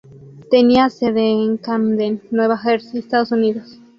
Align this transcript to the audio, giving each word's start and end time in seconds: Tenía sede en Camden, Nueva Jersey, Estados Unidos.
Tenía 0.49 0.89
sede 0.89 1.29
en 1.29 1.57
Camden, 1.57 2.23
Nueva 2.31 2.57
Jersey, 2.57 3.01
Estados 3.01 3.31
Unidos. 3.31 3.77